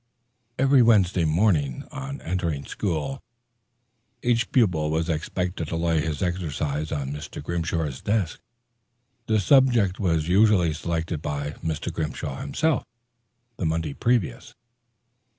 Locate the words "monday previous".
13.67-14.55